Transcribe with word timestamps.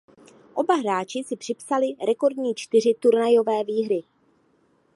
Oba 0.55 0.75
hráči 0.75 1.23
si 1.23 1.35
připsali 1.37 1.85
rekordní 2.07 2.55
čtyři 2.55 2.93
turnajové 2.99 3.63
výhry. 3.63 4.03